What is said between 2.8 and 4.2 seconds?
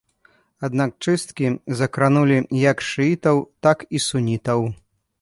шыітаў, так і